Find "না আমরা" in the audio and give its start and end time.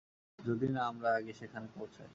0.69-1.09